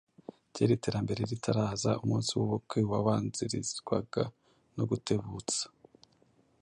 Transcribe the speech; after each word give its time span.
Kera 0.53 0.71
iterambere 0.77 1.21
ritaraza, 1.31 1.91
umunsi 2.03 2.29
w’ubukwe 2.37 2.79
wabanzirizwaga 2.91 4.23
no 4.75 4.83
gutebutsa. 4.89 5.61